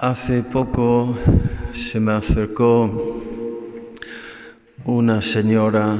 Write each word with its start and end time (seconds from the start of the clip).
Hace 0.00 0.44
poco 0.44 1.18
se 1.72 1.98
me 1.98 2.12
acercó 2.12 3.20
una 4.84 5.20
señora 5.20 5.96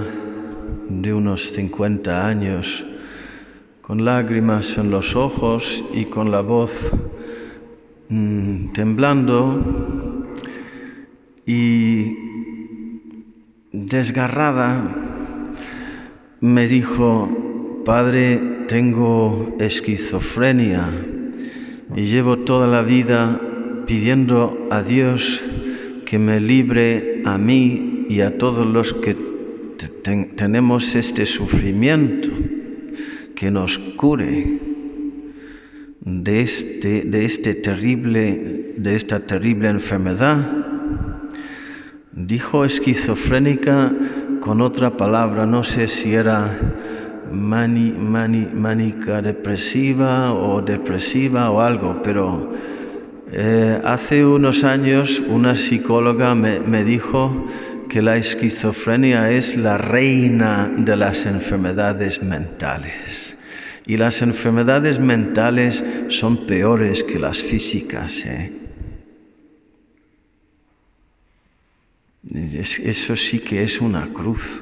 de 0.88 1.12
unos 1.12 1.50
50 1.50 2.24
años 2.24 2.84
con 3.82 4.04
lágrimas 4.04 4.78
en 4.78 4.92
los 4.92 5.16
ojos 5.16 5.84
y 5.92 6.04
con 6.04 6.30
la 6.30 6.42
voz 6.42 6.92
mm, 8.08 8.68
temblando 8.68 10.28
y 11.44 12.16
desgarrada 13.72 14.94
me 16.40 16.68
dijo, 16.68 17.82
Padre, 17.84 18.64
tengo 18.68 19.56
esquizofrenia 19.58 20.88
y 21.96 22.02
llevo 22.04 22.38
toda 22.44 22.68
la 22.68 22.82
vida 22.82 23.40
pidiendo 23.88 24.68
a 24.70 24.82
Dios 24.82 25.42
que 26.04 26.18
me 26.18 26.40
libre 26.40 27.22
a 27.24 27.38
mí 27.38 28.06
y 28.10 28.20
a 28.20 28.36
todos 28.36 28.66
los 28.66 28.92
que 28.92 29.16
tenemos 30.36 30.94
este 30.94 31.24
sufrimiento, 31.24 32.28
que 33.34 33.50
nos 33.50 33.78
cure 33.78 34.58
de, 36.00 36.40
este, 36.42 37.02
de, 37.02 37.24
este 37.24 37.54
terrible, 37.54 38.74
de 38.76 38.94
esta 38.94 39.20
terrible 39.20 39.68
enfermedad. 39.68 40.50
Dijo 42.12 42.64
esquizofrénica 42.64 43.92
con 44.40 44.60
otra 44.60 44.96
palabra, 44.98 45.46
no 45.46 45.64
sé 45.64 45.88
si 45.88 46.14
era 46.14 46.58
mani, 47.32 47.90
mani, 47.92 48.46
manica 48.52 49.22
depresiva 49.22 50.34
o 50.34 50.60
depresiva 50.60 51.50
o 51.50 51.60
algo, 51.60 52.00
pero 52.02 52.52
eh, 53.30 53.80
hace 53.84 54.24
unos 54.24 54.64
años 54.64 55.20
una 55.28 55.54
psicóloga 55.54 56.34
me, 56.34 56.84
dijo 56.84 57.46
que 57.88 58.00
la 58.00 58.16
esquizofrenia 58.16 59.30
es 59.30 59.56
la 59.56 59.76
reina 59.76 60.72
de 60.76 60.96
las 60.96 61.26
enfermedades 61.26 62.22
mentales. 62.22 63.36
Y 63.86 63.96
las 63.96 64.22
enfermedades 64.22 64.98
mentales 64.98 65.84
son 66.08 66.46
peores 66.46 67.02
que 67.02 67.18
las 67.18 67.42
físicas. 67.42 68.24
¿eh? 68.26 68.52
Eso 72.34 73.16
sí 73.16 73.40
que 73.40 73.62
es 73.62 73.80
una 73.80 74.12
cruz. 74.12 74.60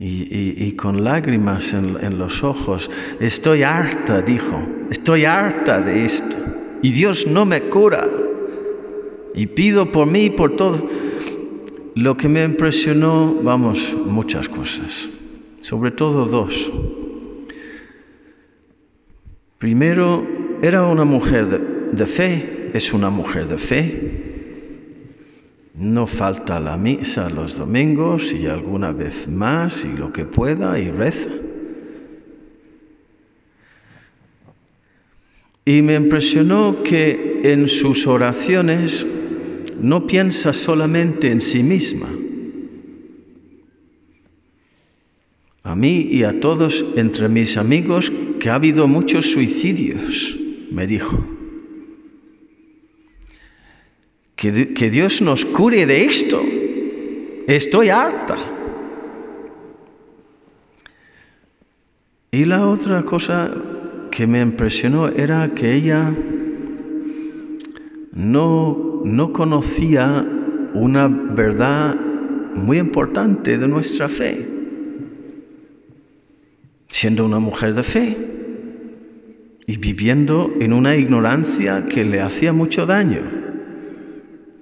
Y, 0.00 0.72
con 0.72 1.02
lágrimas 1.02 1.72
en, 1.72 2.18
los 2.18 2.44
ojos, 2.44 2.88
estoy 3.18 3.64
harta, 3.64 4.22
dijo, 4.22 4.62
estoy 4.90 5.24
harta 5.24 5.82
de 5.82 6.04
esto. 6.04 6.57
Y 6.82 6.92
Dios 6.92 7.26
no 7.26 7.44
me 7.44 7.62
cura. 7.68 8.08
Y 9.34 9.46
pido 9.46 9.90
por 9.92 10.06
mí 10.06 10.26
y 10.26 10.30
por 10.30 10.56
todo. 10.56 10.88
Lo 11.94 12.16
que 12.16 12.28
me 12.28 12.44
impresionó, 12.44 13.34
vamos, 13.42 13.94
muchas 14.06 14.48
cosas, 14.48 15.08
sobre 15.60 15.90
todo 15.90 16.26
dos. 16.26 16.70
Primero, 19.58 20.24
era 20.62 20.84
una 20.86 21.04
mujer 21.04 21.90
de, 21.92 22.06
fe, 22.06 22.70
es 22.74 22.92
una 22.92 23.10
mujer 23.10 23.48
de 23.48 23.58
fe, 23.58 24.28
no 25.74 26.06
falta 26.06 26.60
la 26.60 26.76
misa 26.76 27.28
los 27.30 27.56
domingos 27.56 28.32
y 28.32 28.46
alguna 28.46 28.92
vez 28.92 29.26
más 29.26 29.84
y 29.84 29.96
lo 29.96 30.12
que 30.12 30.24
pueda 30.24 30.78
y 30.78 30.90
reza. 30.90 31.28
Y 35.68 35.82
me 35.82 35.96
impresionó 35.96 36.82
que 36.82 37.42
en 37.44 37.68
sus 37.68 38.06
oraciones 38.06 39.04
no 39.78 40.06
piensa 40.06 40.54
solamente 40.54 41.30
en 41.30 41.42
sí 41.42 41.62
misma. 41.62 42.08
A 45.64 45.74
mí 45.74 46.08
y 46.10 46.22
a 46.22 46.40
todos 46.40 46.82
entre 46.96 47.28
mis 47.28 47.58
amigos 47.58 48.10
que 48.40 48.48
ha 48.48 48.54
habido 48.54 48.88
muchos 48.88 49.30
suicidios, 49.30 50.38
me 50.70 50.86
dijo. 50.86 51.22
Que, 54.36 54.72
que 54.72 54.88
Dios 54.88 55.20
nos 55.20 55.44
cure 55.44 55.84
de 55.84 56.06
esto. 56.06 56.40
Estoy 57.46 57.90
harta. 57.90 58.38
Y 62.30 62.46
la 62.46 62.66
otra 62.66 63.02
cosa 63.02 63.54
que 64.10 64.26
me 64.26 64.40
impresionó 64.40 65.08
era 65.08 65.54
que 65.54 65.74
ella 65.74 66.12
no, 68.12 69.02
no 69.04 69.32
conocía 69.32 70.26
una 70.74 71.08
verdad 71.08 71.96
muy 72.54 72.78
importante 72.78 73.58
de 73.58 73.68
nuestra 73.68 74.08
fe, 74.08 74.46
siendo 76.88 77.24
una 77.24 77.38
mujer 77.38 77.74
de 77.74 77.82
fe 77.82 78.16
y 79.66 79.76
viviendo 79.76 80.50
en 80.60 80.72
una 80.72 80.96
ignorancia 80.96 81.86
que 81.86 82.04
le 82.04 82.20
hacía 82.20 82.52
mucho 82.52 82.86
daño. 82.86 83.22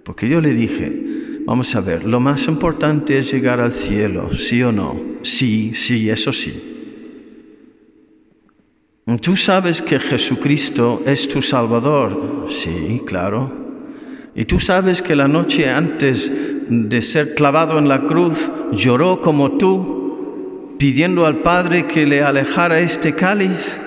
Porque 0.05 0.29
yo 0.29 0.41
le 0.41 0.53
dije, 0.53 1.41
vamos 1.47 1.75
a 1.75 1.81
ver, 1.81 2.05
lo 2.05 2.21
más 2.21 2.47
importante 2.49 3.19
es 3.19 3.33
llegar 3.33 3.61
al 3.61 3.73
cielo, 3.73 4.33
sí 4.35 4.63
o 4.63 4.71
no. 4.71 5.01
Sí, 5.23 5.73
sí, 5.75 6.11
eso 6.11 6.33
sí. 6.33 6.76
Tú 9.21 9.37
sabes 9.37 9.83
que 9.83 10.01
Jesucristo 10.01 11.01
es 11.07 11.29
tu 11.29 11.41
Salvador. 11.41 12.49
Sí, 12.51 13.03
claro. 13.07 13.53
Y 14.35 14.47
tú 14.47 14.59
sabes 14.59 15.01
que 15.01 15.15
la 15.15 15.29
noche 15.29 15.71
antes 15.71 16.33
de 16.69 17.03
ser 17.03 17.37
clavado 17.37 17.79
en 17.79 17.87
la 17.87 18.03
cruz 18.03 18.51
lloró 18.73 19.21
como 19.21 19.59
tú, 19.59 20.75
pidiendo 20.77 21.25
al 21.25 21.39
Padre 21.43 21.87
que 21.87 22.05
le 22.05 22.21
alejara 22.21 22.81
este 22.81 23.15
cáliz. 23.15 23.81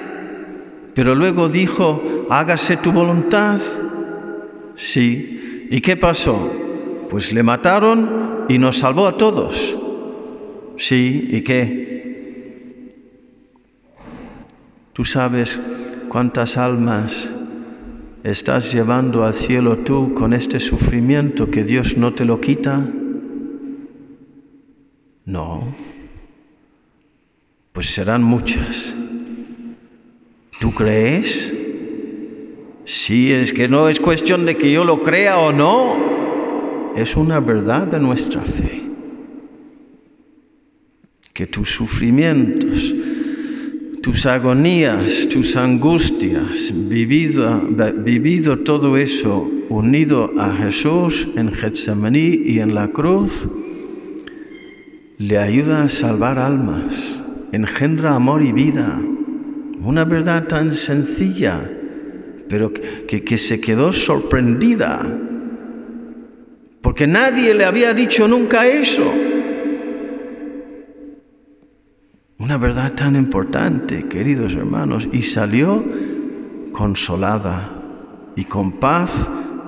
Pero 0.93 1.13
luego 1.15 1.49
dijo, 1.49 2.01
hágase 2.29 2.77
tu 2.77 2.93
voluntad. 2.93 3.59
Sí. 4.75 5.67
¿Y 5.69 5.81
qué 5.81 5.97
pasó? 5.97 6.49
Pues 7.09 7.33
le 7.33 7.43
mataron 7.43 8.45
y 8.47 8.57
nos 8.57 8.77
salvó 8.77 9.05
a 9.05 9.17
todos. 9.17 9.77
Sí. 10.77 11.27
¿Y 11.29 11.41
qué? 11.41 11.88
Tú 14.99 15.05
sabes 15.05 15.57
cuántas 16.09 16.57
almas 16.57 17.31
estás 18.21 18.73
llevando 18.73 19.23
al 19.23 19.33
cielo 19.33 19.77
tú 19.77 20.13
con 20.13 20.33
este 20.33 20.59
sufrimiento 20.59 21.49
que 21.49 21.63
Dios 21.63 21.95
no 21.95 22.13
te 22.13 22.25
lo 22.25 22.41
quita. 22.41 22.85
No. 25.23 25.73
Pues 27.71 27.93
serán 27.93 28.23
muchas. 28.23 28.93
¿Tú 30.59 30.73
crees? 30.73 31.53
Sí, 32.83 33.31
es 33.31 33.53
que 33.53 33.69
no 33.69 33.87
es 33.87 34.01
cuestión 34.01 34.45
de 34.45 34.57
que 34.57 34.69
yo 34.69 34.83
lo 34.83 35.01
crea 35.01 35.39
o 35.39 35.53
no. 35.53 36.91
Es 36.97 37.15
una 37.15 37.39
verdad 37.39 37.87
de 37.87 38.01
nuestra 38.01 38.41
fe. 38.41 38.81
Que 41.31 41.47
tus 41.47 41.69
sufrimientos 41.69 42.93
tus 44.01 44.25
agonías, 44.25 45.27
tus 45.29 45.55
angustias, 45.55 46.73
vivido, 46.87 48.59
todo 48.59 48.97
eso 48.97 49.49
unido 49.69 50.31
a 50.37 50.55
Jesús 50.55 51.27
en 51.35 51.51
Getsemaní 51.51 52.41
y 52.45 52.59
en 52.59 52.73
la 52.73 52.87
cruz, 52.89 53.47
le 55.17 55.37
ayuda 55.37 55.83
a 55.83 55.89
salvar 55.89 56.39
almas, 56.39 57.19
engendra 57.51 58.15
amor 58.15 58.41
y 58.41 58.53
vida. 58.53 59.01
Una 59.81 60.05
verdad 60.05 60.47
tan 60.47 60.73
sencilla, 60.73 61.61
pero 62.49 62.71
que 62.73 63.37
se 63.37 63.59
quedó 63.61 63.93
sorprendida, 63.93 65.05
porque 66.81 67.05
nadie 67.05 67.53
le 67.53 67.65
había 67.65 67.93
dicho 67.93 68.27
nunca 68.27 68.65
eso. 68.65 69.28
Una 72.49 72.57
verdad 72.57 72.93
tan 72.93 73.15
importante, 73.15 74.07
queridos 74.07 74.55
hermanos, 74.55 75.07
y 75.13 75.21
salió 75.21 75.83
consolada 76.71 77.69
y 78.35 78.45
con 78.45 78.71
paz 78.71 79.11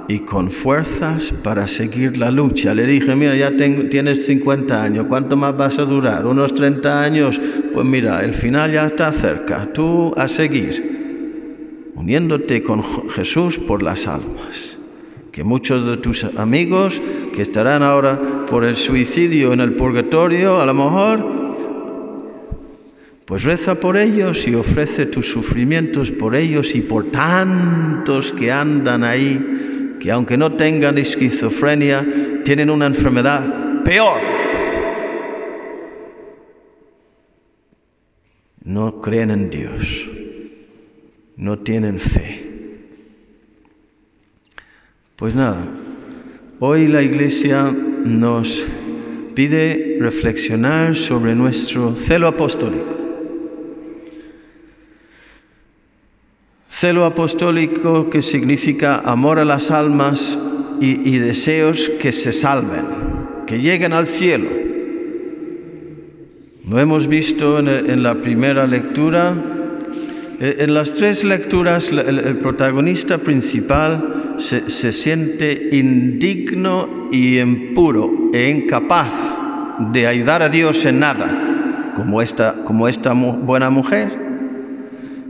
y 0.08 0.22
con 0.22 0.50
fuerzas 0.50 1.32
para 1.44 1.68
seguir 1.68 2.18
la 2.18 2.32
lucha. 2.32 2.74
Le 2.74 2.88
dije, 2.88 3.16
mira, 3.16 3.36
ya 3.36 3.56
tienes 3.56 4.26
50 4.26 4.84
años, 4.84 5.06
¿cuánto 5.08 5.38
más 5.38 5.56
vas 5.56 5.78
a 5.78 5.84
durar? 5.84 6.26
¿Unos 6.26 6.56
30 6.56 7.04
años? 7.04 7.40
Pues 7.72 7.86
mira, 7.86 8.26
el 8.26 8.34
final 8.34 8.72
ya 8.72 8.88
está 8.88 9.14
cerca, 9.14 9.72
tú 9.72 10.16
a 10.18 10.28
seguir, 10.28 11.92
uniéndote 11.94 12.64
con 12.64 12.84
Jesús 13.12 13.60
por 13.60 13.84
las 13.84 14.08
almas. 14.08 14.80
Que 15.32 15.44
muchos 15.44 15.86
de 15.86 15.98
tus 15.98 16.24
amigos 16.24 17.00
que 17.32 17.44
estarán 17.44 17.84
ahora 17.84 18.20
por 18.50 18.64
el 18.66 18.76
suicidio 18.76 19.54
en 19.54 19.60
el 19.60 19.76
purgatorio, 19.76 20.60
a 20.60 20.66
lo 20.66 20.74
mejor 20.74 21.41
Pues 23.32 23.46
reza 23.46 23.76
por 23.76 23.96
ellos 23.96 24.46
y 24.46 24.56
ofrece 24.56 25.06
tus 25.06 25.32
sufrimientos 25.32 26.12
por 26.12 26.36
ellos 26.36 26.76
y 26.76 26.82
por 26.82 27.12
tantos 27.12 28.34
que 28.34 28.52
andan 28.52 29.06
ahí, 29.06 29.96
que 30.02 30.12
aunque 30.12 30.36
no 30.36 30.58
tengan 30.58 30.98
esquizofrenia, 30.98 32.06
tienen 32.44 32.70
una 32.70 32.88
enfermedad 32.88 33.84
peor. 33.86 34.20
No 38.66 39.00
creen 39.00 39.32
en 39.32 39.50
Dios, 39.50 40.10
no 41.38 41.60
tienen 41.60 42.00
fe. 42.00 42.50
Pues 45.16 45.34
nada, 45.34 45.66
hoy 46.60 46.86
la 46.90 47.02
Iglesia 47.02 47.74
nos 48.04 48.68
pide 49.34 50.00
reflexionar 50.02 50.98
sobre 50.98 51.34
nuestro 51.34 51.96
celo 51.96 52.28
apostólico. 52.28 53.01
Celo 56.82 57.06
apostólico 57.06 58.10
que 58.10 58.24
significa 58.24 59.04
amor 59.06 59.38
a 59.38 59.46
las 59.46 59.70
almas 59.70 60.36
y, 60.80 61.20
deseos 61.20 61.92
que 62.02 62.12
se 62.12 62.32
salven, 62.32 62.86
que 63.46 63.60
lleguen 63.60 63.94
al 63.94 64.08
cielo. 64.08 64.50
Lo 66.68 66.80
hemos 66.80 67.06
visto 67.06 67.60
en, 67.60 68.02
la 68.02 68.16
primera 68.16 68.66
lectura. 68.66 69.36
E, 70.40 70.56
en 70.58 70.74
las 70.74 70.96
tres 70.96 71.24
lecturas 71.24 71.92
el, 71.92 72.38
protagonista 72.38 73.20
principal 73.20 74.34
se, 74.38 74.68
se, 74.72 74.92
siente 74.92 75.70
indigno 75.74 77.10
y 77.12 77.38
impuro 77.38 78.32
e 78.34 78.50
incapaz 78.50 79.14
de 79.94 80.08
ayudar 80.08 80.42
a 80.42 80.50
Dios 80.50 80.84
en 80.86 81.00
nada, 81.00 81.94
como 81.96 82.24
esta, 82.24 82.56
como 82.66 82.88
esta 82.88 83.14
buena 83.14 83.70
mujer. 83.70 84.31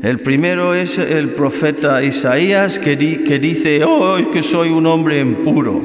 El 0.02 0.18
primero 0.20 0.74
es 0.74 0.98
el 0.98 1.36
profeta 1.36 2.04
Isaías 2.04 2.80
que, 2.80 2.96
dice, 2.96 3.84
oh, 3.84 4.18
que 4.32 4.42
soy 4.42 4.70
un 4.70 4.88
hombre 4.88 5.20
impuro. 5.20 5.80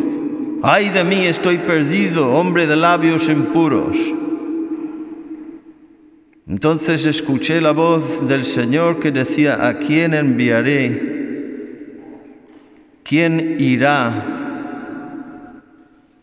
Ay 0.62 0.88
de 0.88 1.04
mí, 1.04 1.26
estoy 1.26 1.58
perdido, 1.58 2.30
hombre 2.30 2.66
de 2.66 2.76
labios 2.76 3.28
impuros. 3.28 3.94
Entonces 6.48 7.04
escuché 7.04 7.60
la 7.60 7.72
voz 7.72 8.26
del 8.26 8.46
Señor 8.46 9.00
que 9.00 9.10
decía, 9.12 9.68
¿a 9.68 9.78
quién 9.78 10.14
enviaré? 10.14 11.16
¿Quién 13.02 13.56
irá? 13.58 14.32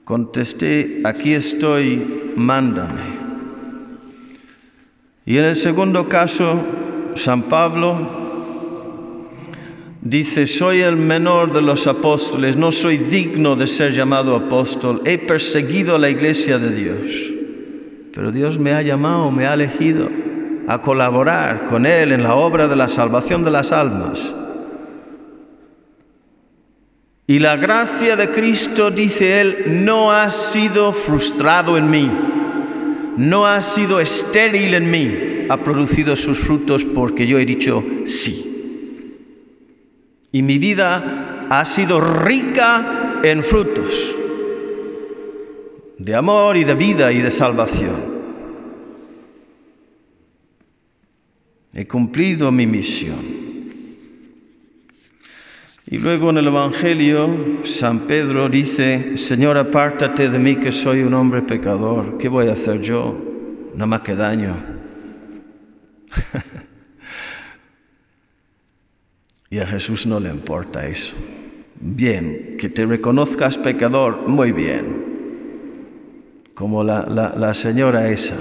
Contesté, 0.04 1.02
aquí 1.04 1.34
estoy, 1.34 2.32
mándame. 2.36 3.02
Y 5.28 5.38
en 5.38 5.46
el 5.46 5.56
segundo 5.56 6.10
caso, 6.10 6.83
San 7.16 7.44
Pablo 7.44 8.24
dice, 10.02 10.48
soy 10.48 10.82
el 10.82 10.96
menor 10.96 11.54
de 11.54 11.62
los 11.62 11.88
apóstoles, 11.88 12.58
no 12.58 12.72
soy 12.72 12.98
digno 12.98 13.56
de 13.56 13.68
ser 13.68 13.94
llamado 13.94 14.36
apóstol, 14.36 15.02
he 15.06 15.18
perseguido 15.18 15.96
a 15.96 16.00
la 16.00 16.10
iglesia 16.10 16.60
de 16.60 16.76
Dios, 16.76 17.34
pero 18.14 18.32
Dios 18.32 18.60
me 18.60 18.74
ha 18.74 18.82
llamado, 18.82 19.32
me 19.32 19.48
ha 19.48 19.54
elegido 19.54 20.10
a 20.68 20.82
colaborar 20.82 21.66
con 21.66 21.86
Él 21.86 22.12
en 22.12 22.24
la 22.24 22.36
obra 22.36 22.68
de 22.68 22.76
la 22.76 22.90
salvación 22.90 23.44
de 23.44 23.52
las 23.52 23.72
almas. 23.72 24.36
Y 27.26 27.40
la 27.40 27.56
gracia 27.56 28.18
de 28.18 28.30
Cristo, 28.32 28.92
dice 28.92 29.40
Él, 29.40 29.86
no 29.86 30.12
ha 30.12 30.30
sido 30.30 30.92
frustrado 30.92 31.78
en 31.78 31.90
mí, 31.90 32.12
no 33.16 33.48
ha 33.48 33.62
sido 33.62 34.02
estéril 34.02 34.74
en 34.74 34.92
mí 34.92 35.33
ha 35.50 35.64
producido 35.64 36.16
sus 36.16 36.40
frutos 36.40 36.84
porque 36.84 37.28
yo 37.28 37.40
he 37.40 37.46
dicho 37.46 37.84
sí. 38.06 39.18
Y 40.32 40.42
mi 40.42 40.58
vida 40.58 41.48
ha 41.50 41.66
sido 41.66 42.00
rica 42.00 43.20
en 43.24 43.44
frutos 43.44 44.16
de 45.98 46.16
amor 46.16 46.58
y 46.58 46.64
de 46.64 46.76
vida 46.76 47.12
y 47.12 47.22
de 47.22 47.32
salvación. 47.32 48.14
He 51.74 51.88
cumplido 51.88 52.52
mi 52.52 52.68
misión. 52.68 53.44
Y 55.90 55.98
luego 55.98 56.30
en 56.30 56.38
el 56.38 56.48
Evangelio, 56.48 57.30
San 57.66 58.02
Pedro 58.02 58.50
dice, 58.50 59.18
Señor, 59.18 59.58
apártate 59.58 60.30
de 60.30 60.40
mí 60.40 60.56
que 60.56 60.72
soy 60.72 61.04
un 61.04 61.14
hombre 61.14 61.42
pecador. 61.42 62.18
¿Qué 62.18 62.30
voy 62.30 62.48
a 62.48 62.54
hacer 62.54 62.82
yo? 62.82 63.16
Nada 63.74 63.86
más 63.86 64.02
que 64.02 64.16
daño. 64.16 64.73
y 69.50 69.60
a 69.60 69.68
Jesús 69.68 70.06
no 70.06 70.20
le 70.20 70.30
importa 70.30 70.88
eso. 70.88 71.16
Bien, 71.80 72.58
que 72.60 72.70
te 72.70 72.86
reconozcas 72.86 73.58
pecador, 73.58 74.28
muy 74.28 74.52
bien. 74.52 75.14
Como 76.54 76.84
la, 76.84 77.06
la 77.06 77.54
señora 77.54 78.10
esa. 78.10 78.38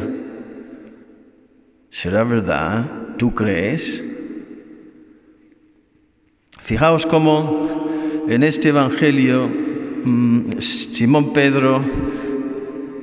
¿Será 1.91 2.25
verdad? 2.25 3.17
¿Tú 3.19 3.35
crees? 3.35 4.03
Fijaos 6.63 7.07
cómo 7.07 8.25
en 8.29 8.45
este 8.45 8.69
Evangelio 8.69 9.49
mm, 9.49 10.61
Simón 10.61 11.33
Pedro 11.33 11.85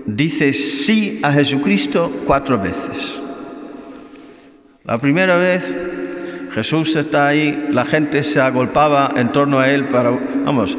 dice 0.06 0.54
sí 0.54 1.19
a 1.21 1.33
Jesucristo 1.33 2.10
cuatro 2.25 2.57
veces. 2.57 3.21
La 4.90 4.98
primera 4.98 5.38
vez 5.38 5.78
Jesús 6.52 6.96
está 6.96 7.28
ahí, 7.28 7.68
la 7.70 7.86
gente 7.86 8.24
se 8.24 8.42
agolpaba 8.42 9.14
en 9.18 9.32
torno 9.32 9.60
a 9.60 9.70
él 9.70 9.88
para, 9.88 10.10
vamos, 10.10 10.76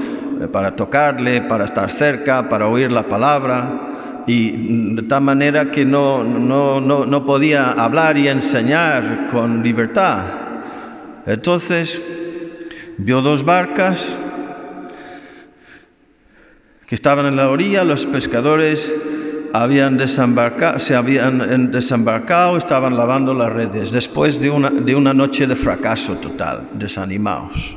para 0.52 0.74
tocarle, 0.74 1.42
para 1.42 1.66
estar 1.66 1.88
cerca, 1.92 2.48
para 2.48 2.66
oír 2.66 2.90
la 2.90 3.04
palabra, 3.04 4.24
y 4.26 4.96
de 4.96 5.02
tal 5.04 5.22
manera 5.22 5.70
que 5.70 5.84
no, 5.84 6.24
no, 6.24 6.80
no, 6.80 7.06
no 7.06 7.24
podía 7.24 7.70
hablar 7.70 8.18
y 8.18 8.26
enseñar 8.26 9.28
con 9.30 9.62
libertad. 9.62 10.24
Entonces 11.24 12.02
vio 12.98 13.22
dos 13.22 13.44
barcas 13.44 14.18
que 16.88 16.96
estaban 16.96 17.26
en 17.26 17.36
la 17.36 17.48
orilla, 17.48 17.84
los 17.84 18.06
pescadores 18.06 18.92
habían 19.52 19.96
desembarcado, 19.96 20.78
se 20.78 20.94
habían 20.94 21.70
desembarcado, 21.70 22.56
estaban 22.56 22.96
lavando 22.96 23.34
las 23.34 23.52
redes, 23.52 23.92
después 23.92 24.40
de 24.40 24.50
una, 24.50 24.70
de 24.70 24.94
una 24.94 25.12
noche 25.12 25.46
de 25.46 25.56
fracaso 25.56 26.16
total, 26.16 26.68
desanimados. 26.72 27.76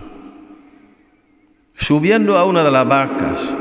Subiendo 1.75 2.38
a 2.38 2.46
una 2.46 2.63
de 2.63 2.72
las 2.72 2.88
barcas, 2.88 3.56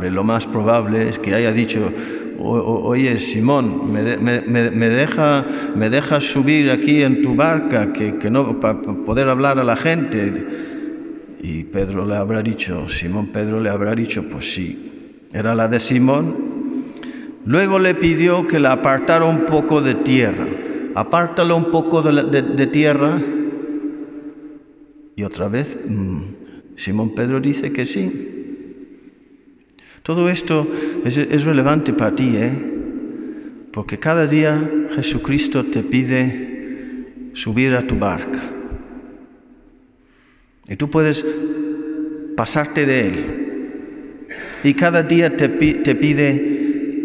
lo 0.00 0.24
más 0.24 0.46
probable 0.46 1.10
es 1.10 1.18
que 1.18 1.34
haya 1.34 1.52
dicho, 1.52 1.92
oye 2.38 3.18
Simón, 3.18 3.92
me, 3.92 4.16
me, 4.16 4.88
deja, 4.88 5.44
me 5.76 5.90
dejas 5.90 6.24
subir 6.24 6.70
aquí 6.70 7.02
en 7.02 7.22
tu 7.22 7.34
barca 7.34 7.92
que, 7.92 8.16
que 8.16 8.30
no, 8.30 8.58
para 8.58 8.80
poder 8.80 9.28
hablar 9.28 9.58
a 9.58 9.64
la 9.64 9.76
gente. 9.76 10.46
Y 11.40 11.64
Pedro 11.64 12.06
le 12.06 12.16
habrá 12.16 12.42
dicho, 12.42 12.88
Simón 12.88 13.28
Pedro 13.28 13.60
le 13.60 13.68
habrá 13.68 13.94
dicho, 13.94 14.24
pues 14.28 14.54
sí, 14.54 15.18
era 15.32 15.54
la 15.54 15.68
de 15.68 15.80
Simón, 15.80 16.61
Luego 17.44 17.78
le 17.78 17.94
pidió 17.94 18.46
que 18.46 18.60
la 18.60 18.72
apartara 18.72 19.24
un 19.24 19.46
poco 19.46 19.80
de 19.80 19.94
tierra. 19.94 20.46
Apártalo 20.94 21.56
un 21.56 21.70
poco 21.70 22.02
de, 22.02 22.66
tierra. 22.68 23.20
Y 25.16 25.22
otra 25.24 25.48
vez, 25.48 25.76
mm, 25.86 26.20
Simón 26.76 27.14
Pedro 27.14 27.40
dice 27.40 27.72
que 27.72 27.86
sí. 27.86 28.28
Todo 30.02 30.28
esto 30.28 30.66
es, 31.04 31.16
es 31.18 31.44
relevante 31.44 31.92
para 31.92 32.14
ti, 32.14 32.32
¿eh? 32.34 32.52
Porque 33.72 33.98
cada 33.98 34.26
día 34.26 34.70
Jesucristo 34.94 35.64
te 35.64 35.82
pide 35.82 37.30
subir 37.32 37.74
a 37.74 37.86
tu 37.86 37.96
barca. 37.96 38.42
Y 40.68 40.76
tú 40.76 40.90
puedes 40.90 41.24
pasarte 42.36 42.86
de 42.86 43.06
Él. 43.06 43.14
Y 44.64 44.74
cada 44.74 45.02
día 45.02 45.36
te, 45.36 45.48
te 45.48 45.94
pide 45.94 46.51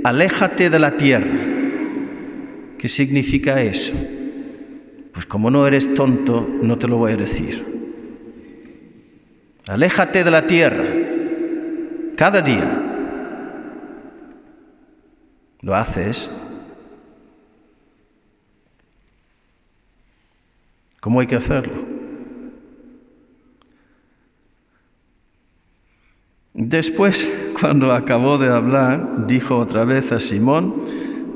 aléjate 0.03 0.69
de 0.69 0.79
la 0.79 0.97
tierra. 0.97 1.37
¿Qué 2.77 2.87
significa 2.87 3.61
eso? 3.61 3.93
Pues 5.13 5.25
como 5.25 5.49
no 5.49 5.65
eres 5.65 5.93
tonto, 5.93 6.47
no 6.61 6.77
te 6.77 6.87
lo 6.87 6.97
voy 6.97 7.13
a 7.13 7.17
decir. 7.17 7.65
Aléjate 9.67 10.23
de 10.23 10.31
la 10.31 10.47
tierra 10.47 10.85
cada 12.15 12.41
día. 12.41 12.83
¿Lo 15.61 15.75
haces? 15.75 16.29
¿Cómo 20.99 21.19
hay 21.19 21.27
que 21.27 21.35
hacerlo? 21.35 21.76
Después, 26.69 27.31
cuando 27.61 27.93
acabó 27.93 28.37
de 28.37 28.49
hablar, 28.49 29.25
dijo 29.25 29.55
otra 29.55 29.85
vez 29.85 30.11
a 30.11 30.19
Simón, 30.19 30.73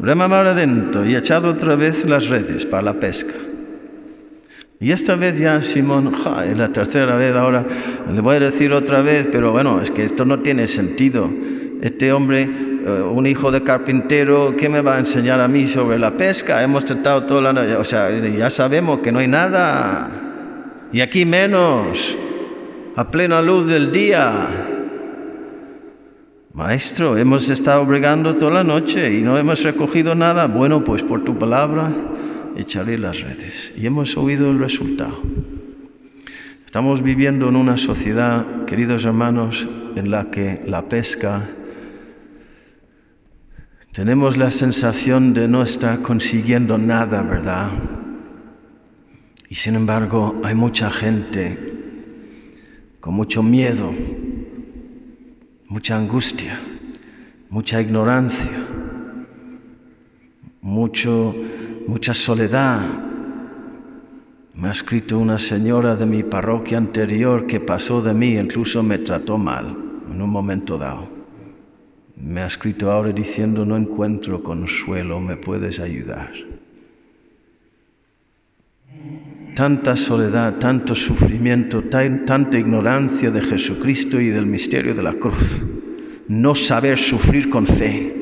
rema 0.02 0.28
mar 0.28 0.46
adentro 0.46 1.06
y 1.06 1.16
echad 1.16 1.46
otra 1.46 1.78
vez 1.78 2.04
las 2.06 2.28
redes 2.28 2.66
para 2.66 2.84
la 2.84 2.94
pesca. 2.96 3.34
Y 4.82 4.92
esta 4.92 5.16
vez 5.16 5.40
ya 5.40 5.62
Simón, 5.62 6.12
ja, 6.12 6.46
es 6.46 6.58
la 6.58 6.74
tercera 6.74 7.16
vez 7.16 7.34
ahora, 7.34 7.66
le 8.14 8.20
voy 8.20 8.36
a 8.36 8.40
decir 8.42 8.74
otra 8.74 9.02
vez, 9.02 9.30
pero 9.32 9.54
bueno, 9.54 9.82
es 9.82 9.90
que 9.90 10.04
esto 10.04 10.26
no 10.26 10.40
tiene 10.40 10.68
sentido. 10.68 11.30
Este 11.82 12.12
hombre, 12.12 12.42
eh, 12.42 13.02
un 13.02 13.26
hijo 13.26 13.52
de 13.52 13.64
carpintero, 13.64 14.58
¿qué 14.58 14.68
me 14.68 14.82
va 14.82 14.98
a 14.98 15.00
enseñar 15.00 15.40
a 15.40 15.48
mí 15.48 15.70
sobre 15.70 15.98
la 15.98 16.12
pesca? 16.12 16.62
Hemos 16.62 16.84
tratado 16.84 17.24
toda 17.24 17.42
la 17.42 17.54
noche, 17.54 17.78
o 17.78 17.86
sea, 17.86 18.10
ya 18.10 18.50
sabemos 18.50 19.00
que 19.00 19.14
no 19.14 19.20
hay 19.20 19.30
nada. 19.30 20.12
Y 20.92 21.00
aquí 21.00 21.26
menos, 21.26 22.18
a 22.98 23.10
plena 23.10 23.42
luz 23.42 23.66
del 23.68 23.94
día. 23.94 24.71
Maestro, 26.54 27.18
hemos 27.18 27.50
estado 27.50 27.86
bregando 27.86 28.36
toda 28.36 28.52
la 28.52 28.64
noche 28.64 29.14
y 29.14 29.22
no 29.22 29.38
hemos 29.38 29.64
recogido 29.64 30.16
nada. 30.16 30.48
Bueno, 30.48 30.84
pues 30.84 31.02
por 31.02 31.24
tu 31.24 31.40
palabra 31.40 31.96
echaré 32.58 32.98
las 32.98 33.22
redes. 33.22 33.74
Y 33.78 33.86
hemos 33.86 34.18
oído 34.18 34.52
el 34.52 34.60
resultado. 34.60 35.18
Estamos 36.66 37.02
viviendo 37.02 37.48
en 37.48 37.56
una 37.56 37.78
sociedad, 37.78 38.66
queridos 38.66 39.06
hermanos, 39.06 39.68
en 39.96 40.12
la 40.12 40.30
que 40.30 40.62
la 40.66 40.90
pesca 40.90 41.48
tenemos 43.94 44.36
la 44.36 44.52
sensación 44.52 45.34
de 45.34 45.48
no 45.48 45.64
estar 45.64 46.02
consiguiendo 46.02 46.78
nada, 46.78 47.22
¿verdad? 47.22 47.70
Y 49.48 49.56
sin 49.56 49.76
embargo 49.76 50.42
hay 50.44 50.56
mucha 50.56 50.92
gente 50.92 51.58
con 53.00 53.14
mucho 53.14 53.42
miedo, 53.42 53.94
mucha 55.72 55.96
angustia, 55.96 56.60
mucha 57.50 57.80
ignorancia, 57.80 58.52
mucho 60.62 61.34
mucha 61.88 62.14
soledad. 62.14 62.82
Me 64.54 64.68
ha 64.68 64.72
escrito 64.72 65.18
una 65.18 65.40
señora 65.40 65.96
de 65.96 66.06
mi 66.06 66.24
parroquia 66.24 66.78
anterior 66.78 67.48
que 67.48 67.62
pasó 67.62 68.02
de 68.02 68.14
mí, 68.14 68.38
incluso 68.38 68.84
me 68.84 68.98
trató 68.98 69.38
mal 69.38 69.78
en 70.12 70.22
un 70.22 70.30
momento 70.30 70.78
dado. 70.78 71.08
Me 72.18 72.42
ha 72.42 72.48
escrito 72.48 72.92
ahora 72.92 73.14
diciendo, 73.14 73.66
no 73.66 73.78
encuentro 73.78 74.44
consuelo, 74.44 75.22
¿me 75.22 75.38
puedes 75.38 75.80
ayudar? 75.80 76.32
Tanta 79.56 79.96
soledad, 79.98 80.60
tanto 80.60 80.96
sufrimiento, 80.96 81.84
tanta 81.84 82.58
ignorancia 82.58 83.32
de 83.32 83.42
Jesucristo 83.42 84.20
y 84.20 84.30
del 84.30 84.46
misterio 84.46 84.96
de 84.96 85.04
la 85.04 85.14
cruz. 85.14 85.62
No 86.28 86.56
saber 86.56 86.98
sufrir 86.98 87.50
con 87.50 87.68
fe. 87.68 88.16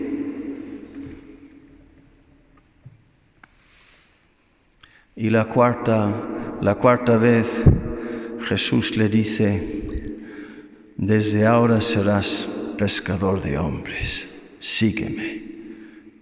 Y 5.16 5.30
la 5.30 5.46
cuarta, 5.46 6.12
la 6.62 6.76
cuarta 6.76 7.18
vez 7.18 7.46
Jesús 8.46 8.98
le 8.98 9.10
dice, 9.10 10.18
desde 10.98 11.46
ahora 11.46 11.82
serás 11.82 12.50
pescador 12.78 13.42
de 13.42 13.58
hombres, 13.58 14.28
sígueme. 14.60 15.44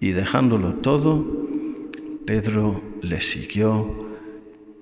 Y 0.01 0.11
dejándolo 0.11 0.75
todo, 0.75 1.47
Pedro 2.25 2.81
le 3.01 3.21
siguió 3.21 4.06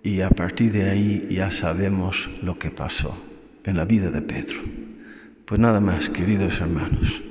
y 0.06 0.22
a 0.22 0.30
partir 0.30 0.72
de 0.72 0.88
ahí 0.88 1.28
ya 1.32 1.50
sabemos 1.50 2.30
lo 2.44 2.60
que 2.60 2.70
pasó 2.70 3.18
en 3.64 3.76
la 3.76 3.86
vida 3.86 4.12
de 4.12 4.22
Pedro. 4.22 4.58
Pues 5.46 5.60
nada 5.60 5.80
más, 5.80 6.10
queridos 6.10 6.62
hermanos, 6.62 7.24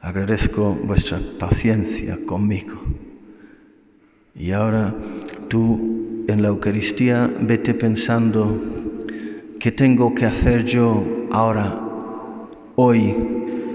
agradezco 0.00 0.78
vuestra 0.84 1.18
paciencia 1.40 2.16
conmigo. 2.24 2.80
Y 4.36 4.52
ahora 4.52 4.94
tú 5.48 6.24
en 6.28 6.42
la 6.42 6.48
Eucaristía 6.48 7.28
vete 7.40 7.74
pensando 7.74 8.62
qué 9.58 9.72
tengo 9.72 10.14
que 10.14 10.26
hacer 10.26 10.64
yo 10.64 11.04
ahora, 11.32 11.76
hoy 12.76 13.16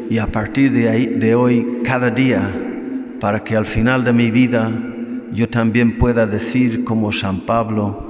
y 0.09 0.19
a 0.19 0.27
partir 0.31 0.71
de, 0.71 0.87
ahí, 0.87 1.05
de 1.07 1.35
hoy, 1.35 1.81
cada 1.83 2.09
día, 2.11 2.49
para 3.19 3.43
que 3.43 3.57
al 3.57 3.65
final 3.65 4.05
de 4.05 4.13
mi 4.13 4.31
vida 4.31 4.71
yo 5.33 5.49
también 5.49 5.97
pueda 5.97 6.25
decir 6.25 6.85
como 6.85 7.11
San 7.11 7.41
Pablo, 7.41 8.04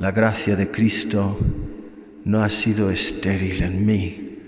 la 0.00 0.10
gracia 0.10 0.56
de 0.56 0.70
Cristo 0.70 1.38
no 2.24 2.42
ha 2.42 2.48
sido 2.48 2.90
estéril 2.90 3.62
en 3.62 3.86
mí. 3.86 4.38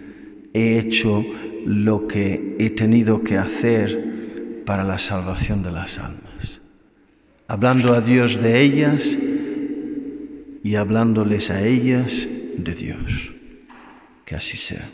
He 0.53 0.79
hecho 0.79 1.25
lo 1.65 2.09
que 2.09 2.57
he 2.59 2.71
tenido 2.71 3.23
que 3.23 3.37
hacer 3.37 4.65
para 4.67 4.83
la 4.83 4.99
salvación 4.99 5.63
de 5.63 5.71
las 5.71 5.99
almas 5.99 6.63
hablando 7.53 7.93
a 7.93 8.01
Dios 8.01 8.41
de 8.43 8.63
ellas 8.63 9.15
y 10.65 10.75
hablándoles 10.75 11.51
a 11.51 11.63
ellas 11.63 12.27
de 12.57 12.75
Dios. 12.75 13.31
Que 14.25 14.37
así 14.37 14.57
sea. 14.57 14.89